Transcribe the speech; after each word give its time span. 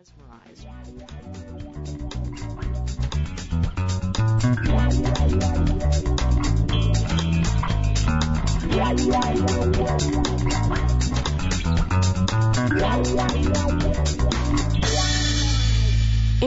In 0.00 0.06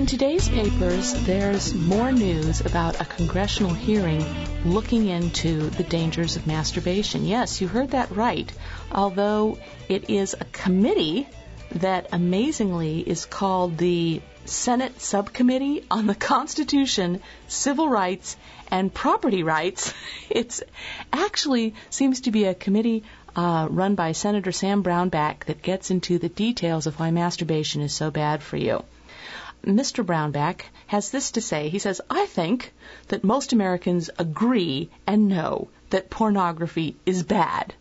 today's 0.08 0.50
papers, 0.50 1.14
there's 1.26 1.76
more 1.76 2.12
news 2.12 2.62
about 2.62 3.00
a 3.00 3.06
congressional 3.06 3.76
hearing 3.76 4.26
looking 4.66 5.10
into 5.10 5.70
the 5.70 5.84
dangers 5.84 6.36
of 6.38 6.48
masturbation. 6.48 7.24
Yes, 7.24 7.62
you 7.62 7.68
heard 7.68 7.92
that 7.92 8.10
right. 8.10 8.52
Although 8.92 9.60
it 9.90 10.10
is 10.10 10.34
a 10.34 10.46
committee 10.46 11.28
that 11.76 12.08
amazingly 12.12 13.00
is 13.00 13.26
called 13.26 13.78
the 13.78 14.22
Senate 14.46 15.02
Subcommittee 15.02 15.86
on 15.90 16.06
the 16.06 16.16
Constitution, 16.16 17.22
Civil 17.48 17.88
Rights, 17.88 18.36
and 18.70 18.94
Property 18.94 19.44
Rights. 19.44 19.94
It 20.30 20.62
actually 21.12 21.76
seems 21.90 22.22
to 22.22 22.32
be 22.32 22.46
a 22.46 22.54
committee 22.54 23.04
uh, 23.36 23.68
run 23.70 23.96
by 23.96 24.12
Senator 24.12 24.52
Sam 24.52 24.84
Brownback 24.84 25.46
that 25.46 25.62
gets 25.62 25.92
into 25.92 26.18
the 26.20 26.30
details 26.30 26.88
of 26.88 27.00
why 27.00 27.12
masturbation 27.12 27.82
is 27.82 27.94
so 27.94 28.12
bad 28.12 28.44
for 28.44 28.58
you. 28.58 28.84
Mr. 29.66 30.06
Brownback 30.06 30.64
has 30.88 31.10
this 31.10 31.32
to 31.32 31.42
say. 31.42 31.70
He 31.70 31.80
says, 31.80 32.02
I 32.10 32.26
think 32.26 32.74
that 33.08 33.24
most 33.24 33.54
Americans 33.54 34.10
agree 34.20 34.90
and 35.08 35.30
know 35.30 35.70
that 35.90 36.10
pornography 36.10 36.96
is 37.06 37.24
bad. 37.24 37.74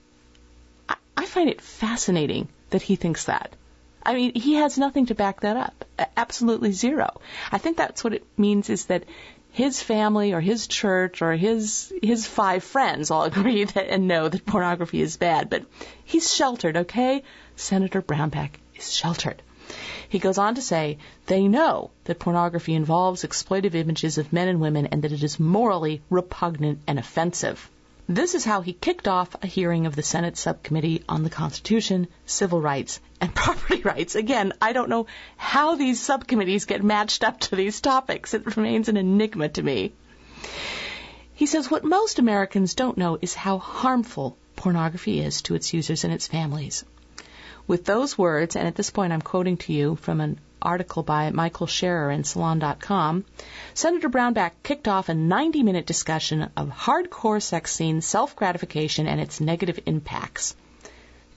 I, 0.89 0.97
I 1.17 1.27
find 1.27 1.49
it 1.49 1.61
fascinating 1.61 2.49
that 2.71 2.83
he 2.83 2.97
thinks 2.97 3.25
that. 3.25 3.55
I 4.05 4.15
mean, 4.15 4.35
he 4.35 4.55
has 4.55 4.79
nothing 4.79 5.07
to 5.07 5.15
back 5.15 5.41
that 5.41 5.57
up. 5.57 5.85
Absolutely 6.17 6.73
zero. 6.73 7.21
I 7.51 7.59
think 7.59 7.77
that's 7.77 8.03
what 8.03 8.15
it 8.15 8.27
means 8.37 8.69
is 8.69 8.87
that 8.87 9.05
his 9.53 9.83
family 9.83 10.33
or 10.33 10.41
his 10.41 10.67
church 10.67 11.21
or 11.21 11.33
his 11.35 11.93
his 12.03 12.27
five 12.27 12.65
friends 12.65 13.11
all 13.11 13.25
agree 13.31 13.65
that 13.65 13.93
and 13.93 14.09
know 14.09 14.29
that 14.29 14.47
pornography 14.47 15.01
is 15.03 15.17
bad, 15.17 15.51
but 15.51 15.65
he's 16.05 16.35
sheltered, 16.35 16.77
okay? 16.79 17.23
Senator 17.57 18.03
Brownback 18.03 18.53
is 18.75 18.93
sheltered. 18.93 19.43
He 20.09 20.19
goes 20.19 20.39
on 20.39 20.57
to 20.57 20.63
say 20.63 20.99
they 21.27 21.49
know 21.49 21.91
that 22.05 22.19
pornography 22.19 22.75
involves 22.75 23.23
exploitive 23.25 23.75
images 23.75 24.19
of 24.19 24.33
men 24.33 24.49
and 24.49 24.61
women 24.61 24.87
and 24.87 25.03
that 25.03 25.13
it 25.13 25.23
is 25.23 25.41
morally 25.41 26.03
repugnant 26.11 26.81
and 26.87 26.99
offensive. 26.99 27.71
This 28.09 28.35
is 28.35 28.45
how 28.45 28.63
he 28.63 28.73
kicked 28.73 29.07
off 29.07 29.37
a 29.43 29.47
hearing 29.47 29.87
of 29.87 29.95
the 29.95 30.03
Senate 30.03 30.37
Subcommittee 30.37 31.05
on 31.09 31.23
the 31.23 31.31
Constitution, 31.31 32.09
Civil 32.27 32.61
Rights, 32.61 33.01
and 33.21 33.33
Property 33.43 33.81
Rights. 33.83 34.17
Again, 34.17 34.53
I 34.61 34.73
don't 34.73 34.89
know 34.89 35.07
how 35.37 35.77
these 35.77 36.01
subcommittees 36.01 36.65
get 36.65 36.83
matched 36.83 37.23
up 37.23 37.39
to 37.41 37.57
these 37.57 37.81
topics. 37.81 38.35
It 38.35 38.57
remains 38.57 38.89
an 38.89 38.97
enigma 38.97 39.51
to 39.51 39.63
me. 39.63 39.93
He 41.33 41.47
says 41.47 41.71
what 41.71 41.85
most 41.85 42.19
Americans 42.19 42.75
don't 42.75 42.99
know 42.99 43.19
is 43.23 43.35
how 43.35 43.59
harmful 43.59 44.37
pornography 44.57 45.21
is 45.21 45.43
to 45.43 45.55
its 45.55 45.73
users 45.73 46.05
and 46.05 46.13
its 46.13 46.27
families. 46.27 46.85
With 47.67 47.85
those 47.85 48.19
words, 48.19 48.57
and 48.57 48.67
at 48.67 48.75
this 48.75 48.91
point 48.91 49.13
I'm 49.13 49.23
quoting 49.23 49.57
to 49.59 49.73
you 49.73 49.97
from 49.97 50.21
an 50.21 50.41
article 50.61 51.03
by 51.03 51.31
Michael 51.31 51.67
Scherer 51.67 52.11
in 52.11 52.25
Salon.com, 52.25 53.25
Senator 53.75 54.09
Brownback 54.09 54.53
kicked 54.63 54.89
off 54.89 55.09
a 55.09 55.15
90 55.15 55.63
minute 55.63 55.87
discussion 55.87 56.51
of 56.57 56.71
hardcore 56.71 57.43
sex 57.43 57.73
scenes, 57.73 58.05
self 58.05 58.35
gratification, 58.35 59.07
and 59.07 59.21
its 59.21 59.41
negative 59.41 59.79
impacts. 59.87 60.57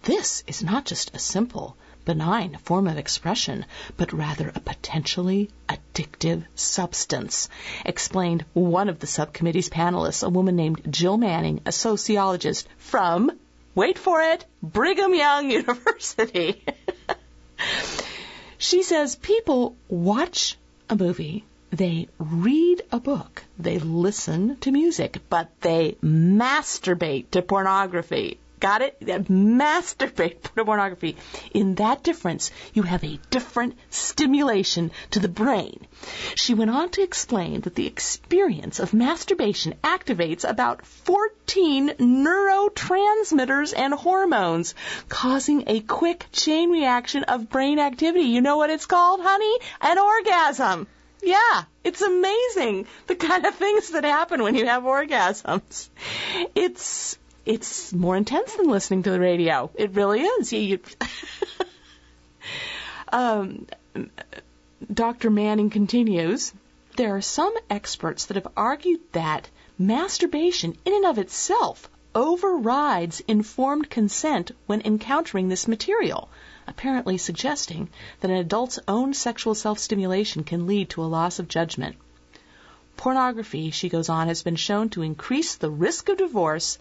This 0.03 0.43
is 0.47 0.63
not 0.63 0.85
just 0.85 1.15
a 1.15 1.19
simple, 1.19 1.77
benign 2.05 2.57
form 2.63 2.87
of 2.87 2.97
expression, 2.97 3.65
but 3.97 4.13
rather 4.13 4.51
a 4.53 4.59
potentially 4.59 5.49
addictive 5.67 6.45
substance, 6.53 7.49
explained 7.83 8.45
one 8.53 8.89
of 8.89 8.99
the 8.99 9.07
subcommittee's 9.07 9.69
panelists, 9.69 10.25
a 10.25 10.29
woman 10.29 10.55
named 10.55 10.81
Jill 10.91 11.17
Manning, 11.17 11.61
a 11.65 11.71
sociologist 11.71 12.67
from 12.77 13.31
wait 13.75 13.99
for 13.99 14.21
it, 14.21 14.45
Brigham 14.63 15.13
Young 15.13 15.51
University. 15.61 16.63
she 18.57 18.81
says 18.81 19.15
people 19.15 19.75
watch 19.87 20.57
a 20.89 20.95
movie, 20.95 21.43
they 21.71 22.07
read 22.17 22.81
a 22.91 22.99
book, 22.99 23.43
they 23.59 23.79
listen 23.79 24.57
to 24.61 24.71
music, 24.71 25.19
but 25.29 25.49
they 25.61 25.97
masturbate 26.01 27.29
to 27.31 27.41
pornography. 27.41 28.39
Got 28.59 28.81
it? 28.81 28.97
That 29.01 29.25
Masturbate 29.25 30.41
pornography. 30.55 31.17
In 31.53 31.75
that 31.75 32.03
difference, 32.03 32.51
you 32.73 32.83
have 32.83 33.03
a 33.03 33.19
different 33.29 33.77
stimulation 33.89 34.91
to 35.11 35.19
the 35.19 35.27
brain. 35.27 35.85
She 36.35 36.53
went 36.53 36.71
on 36.71 36.89
to 36.91 37.01
explain 37.01 37.61
that 37.61 37.75
the 37.75 37.87
experience 37.87 38.79
of 38.79 38.93
masturbation 38.93 39.75
activates 39.83 40.47
about 40.47 40.85
14 40.85 41.89
neurotransmitters 41.89 43.73
and 43.75 43.93
hormones, 43.93 44.73
causing 45.09 45.65
a 45.67 45.81
quick 45.81 46.25
chain 46.31 46.69
reaction 46.71 47.23
of 47.23 47.49
brain 47.49 47.79
activity. 47.79 48.25
You 48.25 48.41
know 48.41 48.57
what 48.57 48.69
it's 48.69 48.85
called, 48.85 49.19
honey? 49.21 49.59
An 49.81 49.97
orgasm. 49.97 50.87
Yeah, 51.21 51.63
it's 51.83 52.01
amazing 52.01 52.87
the 53.07 53.15
kind 53.15 53.45
of 53.45 53.55
things 53.55 53.89
that 53.91 54.03
happen 54.03 54.43
when 54.43 54.55
you 54.55 54.67
have 54.67 54.83
orgasms. 54.83 55.89
It's 56.53 57.17
it's 57.45 57.93
more 57.93 58.17
intense 58.17 58.53
than 58.53 58.67
listening 58.67 59.03
to 59.03 59.11
the 59.11 59.19
radio. 59.19 59.69
It 59.75 59.93
really 59.93 60.21
is. 60.21 60.51
You, 60.51 60.59
you 60.59 60.79
um, 63.13 63.67
Dr. 64.91 65.29
Manning 65.29 65.69
continues. 65.69 66.53
There 66.97 67.15
are 67.15 67.21
some 67.21 67.53
experts 67.69 68.25
that 68.25 68.35
have 68.37 68.47
argued 68.57 69.01
that 69.11 69.49
masturbation, 69.77 70.77
in 70.85 70.93
and 70.93 71.05
of 71.05 71.17
itself, 71.17 71.89
overrides 72.15 73.21
informed 73.27 73.89
consent 73.89 74.51
when 74.65 74.81
encountering 74.81 75.49
this 75.49 75.67
material, 75.67 76.29
apparently 76.65 77.17
suggesting 77.17 77.89
that 78.21 78.31
an 78.31 78.37
adult's 78.37 78.79
own 78.87 79.13
sexual 79.13 79.53
self 79.53 79.77
stimulation 79.77 80.43
can 80.43 80.65
lead 80.65 80.89
to 80.89 81.03
a 81.03 81.05
loss 81.05 81.37
of 81.37 81.47
judgment. 81.47 81.95
Pornography, 82.97 83.71
she 83.71 83.89
goes 83.89 84.07
on, 84.07 84.29
has 84.29 84.41
been 84.41 84.55
shown 84.55 84.89
to 84.89 85.01
increase 85.01 85.55
the 85.55 85.69
risk 85.69 86.07
of 86.07 86.17
divorce 86.17 86.77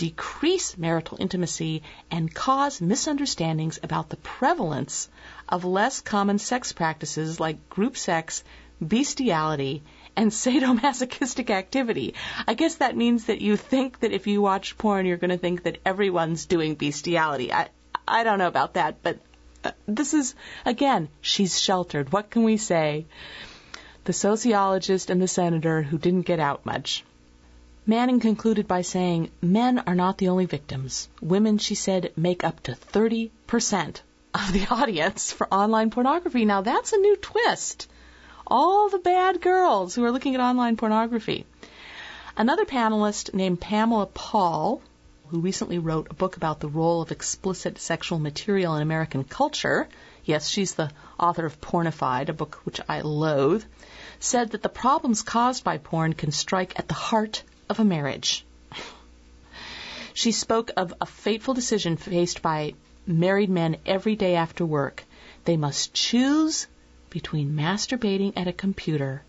decrease 0.00 0.78
marital 0.78 1.18
intimacy 1.20 1.82
and 2.10 2.34
cause 2.34 2.80
misunderstandings 2.80 3.78
about 3.82 4.08
the 4.08 4.16
prevalence 4.16 5.10
of 5.46 5.66
less 5.66 6.00
common 6.00 6.38
sex 6.38 6.72
practices 6.72 7.38
like 7.38 7.68
group 7.68 7.98
sex, 7.98 8.42
bestiality, 8.80 9.82
and 10.16 10.30
sadomasochistic 10.44 11.50
activity. 11.50 12.14
I 12.48 12.54
guess 12.54 12.76
that 12.76 12.96
means 12.96 13.26
that 13.26 13.42
you 13.42 13.58
think 13.58 14.00
that 14.00 14.12
if 14.12 14.26
you 14.26 14.40
watch 14.40 14.78
porn, 14.78 15.04
you're 15.04 15.18
going 15.18 15.36
to 15.36 15.36
think 15.36 15.64
that 15.64 15.76
everyone's 15.84 16.46
doing 16.46 16.76
bestiality. 16.76 17.52
I, 17.52 17.68
I 18.08 18.24
don't 18.24 18.38
know 18.38 18.48
about 18.48 18.74
that, 18.74 19.02
but 19.02 19.18
uh, 19.64 19.72
this 19.86 20.14
is, 20.14 20.34
again, 20.64 21.10
she's 21.20 21.60
sheltered. 21.60 22.10
What 22.10 22.30
can 22.30 22.44
we 22.44 22.56
say? 22.56 23.04
The 24.04 24.14
sociologist 24.14 25.10
and 25.10 25.20
the 25.20 25.28
senator 25.28 25.82
who 25.82 25.98
didn't 25.98 26.22
get 26.22 26.40
out 26.40 26.64
much. 26.64 27.04
Manning 27.86 28.20
concluded 28.20 28.68
by 28.68 28.82
saying, 28.82 29.30
Men 29.40 29.78
are 29.86 29.94
not 29.94 30.18
the 30.18 30.28
only 30.28 30.44
victims. 30.44 31.08
Women, 31.22 31.56
she 31.56 31.74
said, 31.74 32.12
make 32.14 32.44
up 32.44 32.62
to 32.64 32.72
30% 32.72 33.30
of 34.34 34.52
the 34.52 34.66
audience 34.70 35.32
for 35.32 35.52
online 35.52 35.90
pornography. 35.90 36.44
Now 36.44 36.60
that's 36.60 36.92
a 36.92 36.98
new 36.98 37.16
twist. 37.16 37.88
All 38.46 38.90
the 38.90 38.98
bad 38.98 39.40
girls 39.40 39.94
who 39.94 40.04
are 40.04 40.12
looking 40.12 40.34
at 40.34 40.42
online 40.42 40.76
pornography. 40.76 41.46
Another 42.36 42.66
panelist 42.66 43.32
named 43.32 43.60
Pamela 43.60 44.06
Paul, 44.06 44.82
who 45.28 45.40
recently 45.40 45.78
wrote 45.78 46.08
a 46.10 46.14
book 46.14 46.36
about 46.36 46.60
the 46.60 46.68
role 46.68 47.00
of 47.00 47.10
explicit 47.10 47.78
sexual 47.78 48.18
material 48.18 48.76
in 48.76 48.82
American 48.82 49.24
culture, 49.24 49.88
yes, 50.24 50.48
she's 50.48 50.74
the 50.74 50.90
author 51.18 51.46
of 51.46 51.60
Pornified, 51.62 52.28
a 52.28 52.34
book 52.34 52.60
which 52.64 52.80
I 52.88 53.00
loathe, 53.00 53.64
said 54.18 54.50
that 54.50 54.62
the 54.62 54.68
problems 54.68 55.22
caused 55.22 55.64
by 55.64 55.78
porn 55.78 56.12
can 56.12 56.30
strike 56.30 56.78
at 56.78 56.86
the 56.86 56.94
heart 56.94 57.42
of 57.70 57.78
a 57.78 57.84
marriage. 57.84 58.44
She 60.12 60.32
spoke 60.32 60.72
of 60.76 60.92
a 61.00 61.06
fateful 61.06 61.54
decision 61.54 61.96
faced 61.96 62.42
by 62.42 62.74
married 63.06 63.48
men 63.48 63.76
every 63.86 64.16
day 64.16 64.34
after 64.34 64.66
work. 64.66 65.04
They 65.44 65.56
must 65.56 65.94
choose 65.94 66.66
between 67.10 67.54
masturbating 67.54 68.32
at 68.36 68.48
a 68.48 68.52
computer 68.52 69.22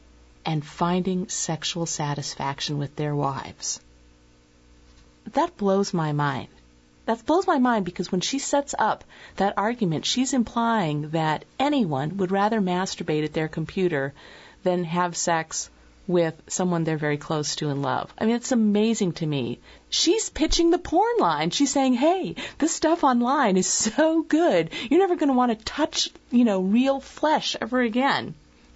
and 0.43 0.65
finding 0.65 1.29
sexual 1.29 1.85
satisfaction 1.85 2.79
with 2.79 2.95
their 2.95 3.15
wives. 3.15 3.79
That 5.33 5.55
blows 5.55 5.93
my 5.93 6.11
mind. 6.11 6.47
That 7.05 7.25
blows 7.25 7.45
my 7.45 7.59
mind 7.59 7.85
because 7.85 8.11
when 8.11 8.21
she 8.21 8.39
sets 8.39 8.73
up 8.77 9.03
that 9.35 9.53
argument, 9.57 10.05
she's 10.05 10.33
implying 10.33 11.11
that 11.11 11.45
anyone 11.59 12.17
would 12.17 12.31
rather 12.31 12.59
masturbate 12.59 13.23
at 13.23 13.33
their 13.33 13.47
computer 13.47 14.13
than 14.63 14.83
have 14.83 15.15
sex 15.15 15.69
with 16.07 16.35
someone 16.47 16.83
they're 16.83 16.97
very 16.97 17.17
close 17.17 17.55
to 17.57 17.69
and 17.69 17.81
love. 17.81 18.13
I 18.17 18.25
mean, 18.25 18.35
it's 18.35 18.51
amazing 18.51 19.13
to 19.13 19.25
me. 19.25 19.59
She's 19.89 20.29
pitching 20.29 20.69
the 20.69 20.77
porn 20.77 21.17
line. 21.19 21.49
She's 21.51 21.71
saying, 21.71 21.93
hey, 21.93 22.35
this 22.57 22.73
stuff 22.73 23.03
online 23.03 23.57
is 23.57 23.67
so 23.67 24.21
good. 24.21 24.71
You're 24.89 24.99
never 24.99 25.15
going 25.15 25.29
to 25.29 25.35
want 25.35 25.57
to 25.57 25.65
touch, 25.65 26.09
you 26.31 26.45
know, 26.45 26.61
real 26.61 26.99
flesh 26.99 27.55
ever 27.61 27.81
again. 27.81 28.33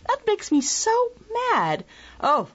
That 0.08 0.28
makes 0.28 0.52
me 0.52 0.62
so 0.62 1.12
mad. 1.52 1.84
Oh, 2.22 2.48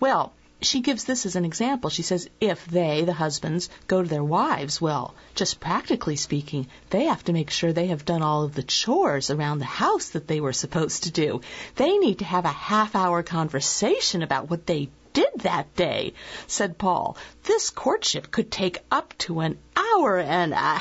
well, 0.00 0.32
she 0.60 0.80
gives 0.80 1.04
this 1.04 1.24
as 1.24 1.36
an 1.36 1.44
example. 1.44 1.88
She 1.88 2.02
says, 2.02 2.28
if 2.40 2.66
they, 2.66 3.04
the 3.04 3.12
husbands, 3.12 3.68
go 3.86 4.02
to 4.02 4.08
their 4.08 4.24
wives, 4.24 4.80
well, 4.80 5.14
just 5.36 5.60
practically 5.60 6.16
speaking, 6.16 6.66
they 6.90 7.04
have 7.04 7.22
to 7.24 7.32
make 7.32 7.50
sure 7.50 7.72
they 7.72 7.86
have 7.88 8.04
done 8.04 8.22
all 8.22 8.42
of 8.42 8.54
the 8.54 8.64
chores 8.64 9.30
around 9.30 9.60
the 9.60 9.64
house 9.64 10.10
that 10.10 10.26
they 10.26 10.40
were 10.40 10.52
supposed 10.52 11.04
to 11.04 11.12
do. 11.12 11.40
They 11.76 11.96
need 11.98 12.18
to 12.18 12.24
have 12.24 12.44
a 12.44 12.48
half 12.48 12.96
hour 12.96 13.22
conversation 13.22 14.22
about 14.22 14.50
what 14.50 14.66
they 14.66 14.90
did 15.12 15.30
that 15.38 15.76
day, 15.76 16.14
said 16.48 16.76
Paul. 16.76 17.16
This 17.44 17.70
courtship 17.70 18.30
could 18.30 18.50
take 18.50 18.78
up 18.90 19.16
to 19.18 19.40
an 19.40 19.58
hour 19.76 20.18
and 20.18 20.52
a 20.52 20.78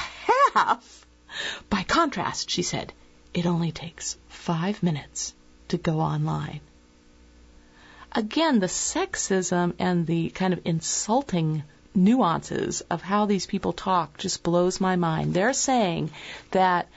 half. 0.56 1.06
By 1.70 1.84
contrast, 1.84 2.50
she 2.50 2.64
said, 2.64 2.94
it 3.34 3.46
only 3.46 3.72
takes 3.72 4.18
five 4.28 4.82
minutes 4.82 5.34
to 5.68 5.78
go 5.78 6.00
online 6.00 6.62
again, 8.18 8.60
the 8.60 8.66
sexism 8.68 9.76
and 9.78 10.08
the 10.08 10.30
kind 10.32 10.52
of 10.52 10.60
insulting 10.66 11.64
nuances 11.94 12.82
of 12.90 13.04
how 13.04 13.26
these 13.26 13.46
people 13.46 13.74
talk 13.74 14.18
just 14.18 14.42
blows 14.42 14.82
my 14.82 14.96
mind. 14.96 15.34
They're 15.34 15.54
saying 15.54 16.10
that 16.52 16.88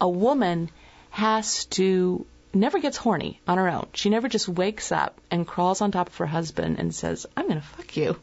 a 0.00 0.08
woman 0.08 0.70
has 1.10 1.66
to 1.66 2.26
never 2.54 2.78
gets 2.80 2.96
horny 2.96 3.40
on 3.46 3.58
her 3.58 3.68
own. 3.68 3.88
She 3.92 4.08
never 4.08 4.28
just 4.28 4.48
wakes 4.48 4.90
up 4.90 5.20
and 5.30 5.46
crawls 5.46 5.82
on 5.82 5.92
top 5.92 6.08
of 6.08 6.16
her 6.16 6.26
husband 6.26 6.78
and 6.78 6.94
says, 6.94 7.26
"I'm 7.36 7.46
going 7.46 7.60
to 7.60 7.66
fuck 7.66 7.96
you." 7.96 8.18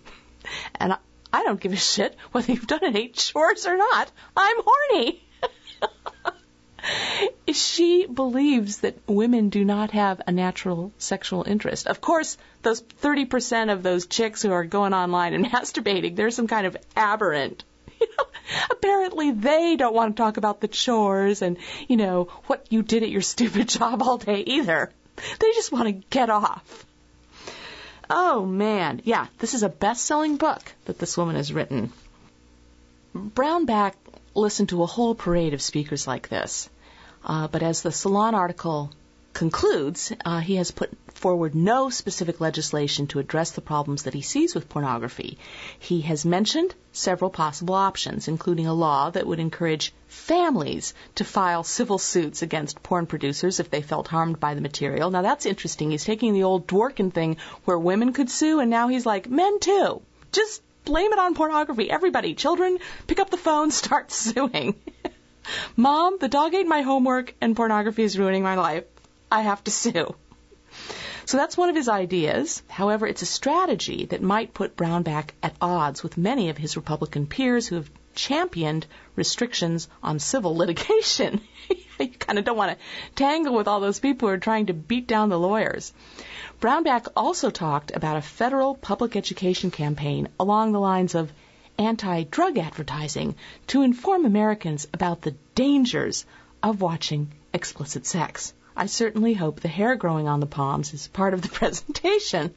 And 0.75 0.93
I, 0.93 0.97
I 1.31 1.43
don't 1.43 1.59
give 1.59 1.73
a 1.73 1.77
shit 1.77 2.15
whether 2.31 2.51
you've 2.51 2.67
done 2.67 2.83
any 2.83 3.09
chores 3.09 3.67
or 3.67 3.77
not. 3.77 4.11
I'm 4.35 4.57
horny. 4.65 5.23
She 7.57 8.05
believes 8.05 8.79
that 8.79 8.97
women 9.07 9.49
do 9.49 9.63
not 9.65 9.91
have 9.91 10.21
a 10.25 10.31
natural 10.31 10.91
sexual 10.97 11.43
interest. 11.43 11.87
Of 11.87 12.01
course, 12.01 12.37
those 12.61 12.81
30% 12.81 13.71
of 13.71 13.83
those 13.83 14.07
chicks 14.07 14.41
who 14.41 14.51
are 14.51 14.65
going 14.65 14.93
online 14.93 15.33
and 15.33 15.45
masturbating, 15.51 16.15
they're 16.15 16.31
some 16.31 16.47
kind 16.47 16.67
of 16.67 16.77
aberrant. 16.95 17.63
Apparently 18.71 19.31
they 19.31 19.75
don't 19.75 19.93
want 19.93 20.15
to 20.15 20.21
talk 20.21 20.37
about 20.37 20.61
the 20.61 20.67
chores 20.67 21.41
and, 21.41 21.57
you 21.87 21.97
know, 21.97 22.25
what 22.47 22.65
you 22.69 22.83
did 22.83 23.03
at 23.03 23.09
your 23.09 23.21
stupid 23.33 23.67
job 23.67 24.01
all 24.01 24.17
day 24.17 24.41
either. 24.41 24.91
They 25.39 25.51
just 25.53 25.71
want 25.71 25.87
to 25.87 26.07
get 26.09 26.29
off. 26.29 26.85
Oh 28.09 28.45
man, 28.45 29.01
yeah, 29.03 29.27
this 29.39 29.53
is 29.53 29.63
a 29.63 29.69
best-selling 29.69 30.37
book 30.37 30.61
that 30.85 30.97
this 30.97 31.17
woman 31.17 31.35
has 31.35 31.51
written. 31.51 31.91
Brownback 33.13 33.93
listened 34.33 34.69
to 34.69 34.83
a 34.83 34.85
whole 34.85 35.15
parade 35.15 35.53
of 35.53 35.61
speakers 35.61 36.07
like 36.07 36.29
this. 36.29 36.69
Uh, 37.27 37.47
but 37.47 37.61
as 37.61 37.81
the 37.81 37.91
Salon 37.91 38.33
article 38.33 38.89
concludes, 39.33 40.13
uh, 40.25 40.39
he 40.39 40.55
has 40.55 40.71
put 40.71 40.89
forward 41.13 41.53
no 41.53 41.89
specific 41.89 42.39
legislation 42.39 43.05
to 43.05 43.19
address 43.19 43.51
the 43.51 43.61
problems 43.61 44.03
that 44.03 44.13
he 44.13 44.21
sees 44.21 44.55
with 44.55 44.69
pornography. 44.69 45.37
He 45.77 46.01
has 46.01 46.25
mentioned 46.25 46.73
several 46.93 47.29
possible 47.29 47.75
options, 47.75 48.27
including 48.27 48.65
a 48.65 48.73
law 48.73 49.09
that 49.09 49.27
would 49.27 49.39
encourage 49.39 49.93
families 50.07 50.93
to 51.15 51.23
file 51.23 51.63
civil 51.63 51.97
suits 51.97 52.41
against 52.41 52.81
porn 52.81 53.05
producers 53.05 53.59
if 53.59 53.69
they 53.69 53.81
felt 53.81 54.07
harmed 54.07 54.39
by 54.39 54.53
the 54.53 54.61
material. 54.61 55.11
Now 55.11 55.21
that's 55.21 55.45
interesting. 55.45 55.91
He's 55.91 56.05
taking 56.05 56.33
the 56.33 56.43
old 56.43 56.65
Dworkin 56.65 57.13
thing 57.13 57.37
where 57.65 57.77
women 57.77 58.13
could 58.13 58.31
sue, 58.31 58.59
and 58.59 58.71
now 58.71 58.87
he's 58.87 59.05
like, 59.05 59.29
men 59.29 59.59
too. 59.59 60.01
Just 60.31 60.61
blame 60.87 61.11
it 61.11 61.19
on 61.19 61.35
pornography. 61.35 61.91
Everybody, 61.91 62.33
children, 62.33 62.79
pick 63.05 63.19
up 63.19 63.29
the 63.29 63.37
phone, 63.37 63.71
start 63.83 64.11
suing. 64.11 64.75
Mom, 65.79 66.17
the 66.17 66.27
dog 66.27 66.55
ate 66.55 66.65
my 66.65 66.81
homework 66.81 67.35
and 67.39 67.55
pornography 67.55 68.01
is 68.01 68.17
ruining 68.17 68.41
my 68.41 68.55
life. 68.55 68.85
I 69.31 69.41
have 69.41 69.63
to 69.65 69.71
sue. 69.83 70.15
So 71.25 71.37
that's 71.37 71.55
one 71.55 71.69
of 71.69 71.75
his 71.75 71.87
ideas. 71.87 72.63
However, 72.67 73.05
it's 73.05 73.21
a 73.21 73.27
strategy 73.27 74.05
that 74.05 74.23
might 74.23 74.55
put 74.55 74.75
Brownback 74.75 75.31
at 75.43 75.55
odds 75.61 76.01
with 76.01 76.17
many 76.17 76.49
of 76.49 76.57
his 76.57 76.77
Republican 76.77 77.27
peers 77.27 77.67
who 77.67 77.75
have 77.75 77.91
championed 78.15 78.87
restrictions 79.15 79.87
on 80.01 80.17
civil 80.17 80.55
litigation. 80.57 81.41
you 81.99 82.09
kind 82.09 82.39
of 82.39 82.45
don't 82.45 82.57
want 82.57 82.71
to 82.71 82.85
tangle 83.13 83.53
with 83.53 83.67
all 83.67 83.79
those 83.79 83.99
people 83.99 84.27
who 84.27 84.33
are 84.33 84.39
trying 84.39 84.65
to 84.65 84.73
beat 84.73 85.05
down 85.05 85.29
the 85.29 85.37
lawyers. 85.37 85.93
Brownback 86.59 87.07
also 87.15 87.51
talked 87.51 87.95
about 87.95 88.17
a 88.17 88.21
federal 88.21 88.73
public 88.73 89.15
education 89.15 89.69
campaign 89.69 90.27
along 90.39 90.71
the 90.71 90.79
lines 90.79 91.13
of 91.13 91.31
anti 91.77 92.23
drug 92.23 92.57
advertising 92.57 93.35
to 93.67 93.81
inform 93.81 94.25
Americans 94.25 94.87
about 94.93 95.21
the 95.21 95.35
dangers 95.55 96.25
of 96.63 96.81
watching 96.81 97.31
explicit 97.53 98.05
sex. 98.05 98.53
I 98.75 98.85
certainly 98.85 99.33
hope 99.33 99.59
the 99.59 99.67
hair 99.67 99.95
growing 99.95 100.27
on 100.27 100.39
the 100.39 100.45
palms 100.45 100.93
is 100.93 101.07
part 101.07 101.33
of 101.33 101.41
the 101.41 101.47
presentation. 101.59 102.53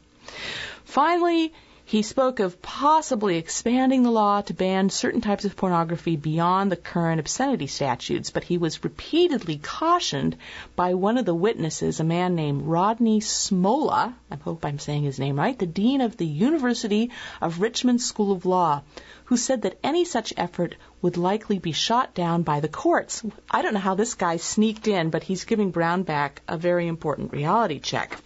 Finally, 0.85 1.53
he 1.91 2.03
spoke 2.03 2.39
of 2.39 2.63
possibly 2.63 3.37
expanding 3.37 4.05
the 4.05 4.13
law 4.13 4.41
to 4.41 4.55
ban 4.55 4.89
certain 4.89 5.21
types 5.21 5.45
of 5.45 5.57
pornography 5.57 6.15
beyond 6.15 6.71
the 6.71 6.77
current 6.77 7.19
obscenity 7.19 7.67
statutes, 7.67 8.31
but 8.31 8.45
he 8.45 8.57
was 8.57 8.85
repeatedly 8.85 9.59
cautioned 9.59 10.37
by 10.77 10.95
one 10.95 11.19
of 11.19 11.25
the 11.25 11.35
witnesses, 11.35 11.99
a 11.99 12.05
man 12.05 12.37
named 12.37 12.63
Rodney 12.63 13.19
Smolla, 13.19 14.15
I 14.31 14.37
hope 14.37 14.65
I'm 14.65 14.79
saying 14.79 15.03
his 15.03 15.19
name 15.19 15.37
right, 15.37 15.59
the 15.59 15.67
dean 15.67 16.01
of 16.01 16.17
the 16.17 16.27
University 16.29 17.11
of 17.41 17.61
Richmond 17.61 18.01
School 18.01 18.31
of 18.31 18.47
Law, 18.47 18.83
who 19.25 19.37
said 19.37 19.63
that 19.63 19.81
any 19.83 20.05
such 20.05 20.33
effort 20.37 20.77
would 21.03 21.17
likely 21.17 21.59
be 21.59 21.73
shot 21.73 22.15
down 22.15 22.45
by 22.45 22.61
the 22.61 22.69
courts. 22.69 23.25
I 23.51 23.63
don't 23.63 23.75
know 23.75 23.81
how 23.81 23.97
this 23.97 24.15
guy 24.15 24.37
sneaked 24.37 24.87
in, 24.87 25.11
but 25.11 25.25
he's 25.25 25.43
giving 25.43 25.73
Brownback 25.73 26.39
a 26.47 26.57
very 26.57 26.87
important 26.87 27.33
reality 27.33 27.81
check. 27.81 28.17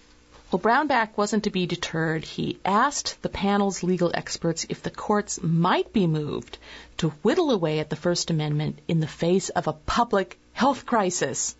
Well, 0.54 0.60
Brownback 0.60 1.16
wasn't 1.16 1.42
to 1.42 1.50
be 1.50 1.66
deterred. 1.66 2.24
He 2.24 2.60
asked 2.64 3.20
the 3.22 3.28
panel's 3.28 3.82
legal 3.82 4.12
experts 4.14 4.64
if 4.68 4.84
the 4.84 4.90
courts 4.92 5.42
might 5.42 5.92
be 5.92 6.06
moved 6.06 6.58
to 6.98 7.08
whittle 7.24 7.50
away 7.50 7.80
at 7.80 7.90
the 7.90 7.96
First 7.96 8.30
Amendment 8.30 8.78
in 8.86 9.00
the 9.00 9.08
face 9.08 9.48
of 9.48 9.66
a 9.66 9.72
public 9.72 10.38
health 10.52 10.86
crisis. 10.86 11.56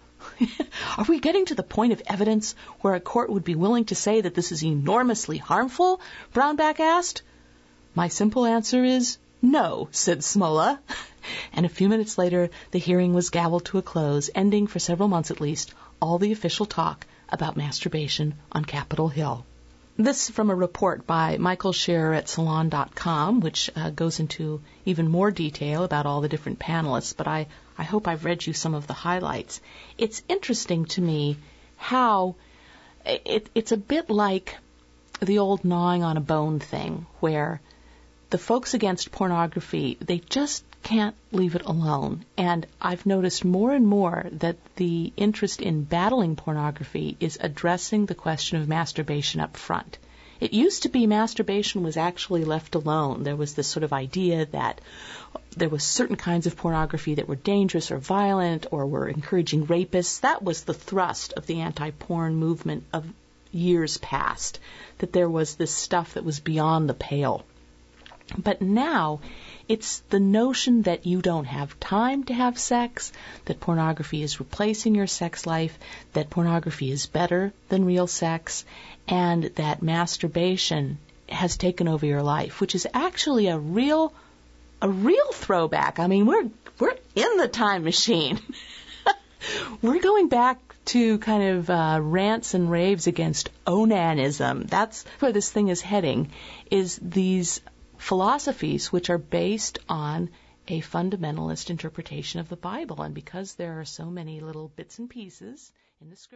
Are 0.97 1.07
we 1.09 1.19
getting 1.19 1.45
to 1.47 1.57
the 1.57 1.65
point 1.65 1.93
of 1.93 2.03
evidence 2.07 2.55
where 2.83 2.95
a 2.95 3.01
court 3.01 3.31
would 3.31 3.43
be 3.43 3.57
willing 3.57 3.85
to 3.87 3.97
say 3.97 4.21
that 4.21 4.37
this 4.37 4.53
is 4.53 4.63
enormously 4.63 5.39
harmful? 5.39 6.01
Brownback 6.33 6.79
asked. 6.79 7.23
My 7.97 8.07
simple 8.07 8.47
answer 8.47 8.85
is 8.85 9.19
no, 9.43 9.89
said 9.91 10.23
Smolla. 10.23 10.79
And 11.53 11.67
a 11.67 11.71
few 11.71 11.89
minutes 11.89 12.17
later, 12.17 12.49
the 12.71 12.79
hearing 12.79 13.13
was 13.13 13.31
gavelled 13.31 13.65
to 13.65 13.79
a 13.79 13.83
close, 13.83 14.31
ending, 14.37 14.69
for 14.69 14.79
several 14.79 15.09
months 15.09 15.33
at 15.33 15.41
least, 15.41 15.75
all 16.01 16.19
the 16.19 16.31
official 16.31 16.67
talk 16.67 17.07
about 17.35 17.57
masturbation 17.57 18.35
on 18.53 18.65
Capitol 18.65 19.09
Hill. 19.09 19.45
This 19.97 20.29
is 20.29 20.35
from 20.35 20.51
a 20.51 20.55
report 20.55 21.07
by 21.07 21.37
Michael 21.37 21.73
Scherer 21.73 22.15
at 22.15 22.29
Salon.com, 22.29 23.41
which 23.41 23.71
uh, 23.77 23.91
goes 23.91 24.19
into 24.19 24.61
even 24.85 25.09
more 25.09 25.31
detail 25.31 25.85
about 25.85 26.07
all 26.07 26.21
the 26.21 26.29
different 26.29 26.59
panelists, 26.59 27.17
but 27.17 27.29
I, 27.29 27.47
I 27.79 27.85
hope 27.85 28.09
I've 28.09 28.25
read 28.25 28.45
you 28.45 28.53
some 28.53 28.75
of 28.75 28.87
the 28.87 28.93
highlights. 28.93 29.61
It's 29.99 30.23
interesting 30.29 30.87
to 30.87 31.01
me 31.01 31.37
how 31.77 32.35
it, 33.07 33.51
it's 33.55 33.73
a 33.73 33.77
bit 33.77 34.11
like 34.11 34.57
the 35.21 35.39
old 35.39 35.65
gnawing 35.65 36.03
on 36.03 36.17
a 36.17 36.21
bone 36.21 36.59
thing, 36.59 37.07
where 37.21 37.61
the 38.31 38.39
folks 38.39 38.75
against 38.75 39.13
pornography, 39.13 39.97
they 40.01 40.19
just 40.19 40.65
can't 40.85 41.17
leave 41.33 41.57
it 41.57 41.63
alone. 41.65 42.25
And 42.37 42.67
I've 42.81 43.07
noticed 43.07 43.45
more 43.45 43.73
and 43.73 43.87
more 43.87 44.27
that 44.33 44.57
the 44.77 45.13
interest 45.17 45.61
in 45.61 45.83
battling 45.83 46.37
pornography 46.37 47.17
is 47.19 47.39
addressing 47.41 48.07
the 48.07 48.15
question 48.15 48.61
of 48.61 48.69
masturbation 48.69 49.41
up 49.41 49.57
front. 49.57 49.99
It 50.41 50.53
used 50.53 50.83
to 50.83 50.89
be 50.91 51.07
masturbation 51.07 51.83
was 51.83 51.97
actually 51.97 52.45
left 52.45 52.75
alone. 52.75 53.23
There 53.23 53.37
was 53.37 53.55
this 53.55 53.67
sort 53.67 53.83
of 53.83 53.93
idea 53.93 54.47
that 54.47 54.81
there 55.57 55.69
was 55.71 55.83
certain 55.83 56.17
kinds 56.17 56.47
of 56.47 56.57
pornography 56.57 57.15
that 57.15 57.29
were 57.29 57.37
dangerous 57.37 57.91
or 57.91 57.99
violent 57.99 58.67
or 58.71 58.87
were 58.87 59.09
encouraging 59.09 59.67
rapists. 59.67 60.21
That 60.21 60.43
was 60.43 60.65
the 60.65 60.75
thrust 60.75 61.33
of 61.33 61.47
the 61.47 61.61
anti-porn 61.61 62.35
movement 62.35 62.85
of 62.93 63.11
years 63.53 63.97
past. 63.99 64.61
That 64.99 65.13
there 65.13 65.31
was 65.31 65.55
this 65.55 65.73
stuff 65.73 66.15
that 66.15 66.25
was 66.25 66.41
beyond 66.41 66.89
the 66.89 66.95
pale. 66.95 67.47
But 68.37 68.61
now 68.61 69.21
it's 69.69 70.01
the 70.11 70.21
notion 70.21 70.83
that 70.83 71.07
you 71.07 71.23
don't 71.23 71.47
have 71.47 71.79
time 71.81 72.25
to 72.25 72.35
have 72.35 72.59
sex, 72.59 73.13
that 73.47 73.61
pornography 73.61 74.23
is 74.23 74.41
replacing 74.41 74.95
your 74.95 75.07
sex 75.07 75.47
life, 75.47 75.79
that 76.13 76.31
pornography 76.31 76.91
is 76.91 77.07
better 77.07 77.53
than 77.69 77.85
real 77.85 78.07
sex, 78.07 78.65
and 79.09 79.45
that 79.57 79.83
masturbation 79.83 80.99
has 81.29 81.57
taken 81.57 81.89
over 81.89 82.05
your 82.07 82.23
life, 82.23 82.61
which 82.61 82.75
is 82.75 82.87
actually 82.93 83.49
a 83.49 83.59
real 83.59 84.13
a 84.83 84.89
real 84.89 85.33
throwback. 85.33 85.99
I 85.99 86.07
mean, 86.07 86.27
we're 86.27 86.51
we're 86.79 86.97
in 87.15 87.37
the 87.39 87.49
time 87.49 87.85
machine. 87.85 88.39
we're 89.83 90.01
going 90.01 90.29
back 90.29 90.59
to 90.87 91.19
kind 91.19 91.43
of 91.43 91.71
uh, 91.71 91.99
rants 92.03 92.53
and 92.55 92.71
raves 92.71 93.07
against 93.07 93.49
onanism. 93.67 94.69
That's 94.69 95.05
where 95.21 95.33
this 95.33 95.51
thing 95.51 95.69
is 95.69 95.81
heading. 95.81 96.31
Is 96.71 96.99
these 97.01 97.61
philosophies 98.05 98.93
which 98.93 99.09
are 99.09 99.17
based 99.17 99.79
on 99.89 100.29
a 100.69 100.83
fundamentalist 100.83 101.71
interpretation 101.71 102.39
of 102.39 102.51
the 102.51 102.57
Bible, 102.57 103.01
and 103.01 103.15
because 103.15 103.55
there 103.55 103.81
are 103.81 103.87
so 103.87 104.11
many 104.11 104.41
little 104.41 104.69
bits 104.69 104.99
and 104.99 105.09
pieces 105.09 105.73
in 106.03 106.11
the 106.11 106.17
scripture. 106.17 106.33